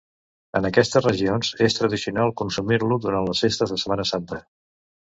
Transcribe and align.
En 0.59 0.67
aquestes 0.69 1.05
regions 1.07 1.51
és 1.67 1.77
tradicional 1.81 2.35
consumir-lo 2.43 2.99
durant 3.07 3.31
les 3.33 3.47
festes 3.47 3.77
de 3.77 3.83
Setmana 3.85 4.13
Santa. 4.15 4.43